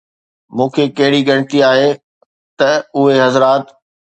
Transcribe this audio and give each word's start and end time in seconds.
مون 0.55 0.69
کي 0.75 0.85
ڪهڙي 0.97 1.21
ڳڻتي 1.29 1.59
آهي 1.71 1.89
ته 2.59 2.71
اهي 2.99 3.17
حضرات 3.25 3.63